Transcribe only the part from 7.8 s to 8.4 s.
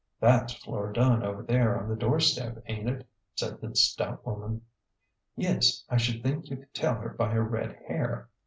hair."